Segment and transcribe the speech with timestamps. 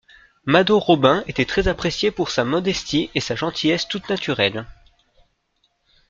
[0.45, 4.65] Mado Robin était très appréciée pour sa modestie et sa gentillesse toute naturelle.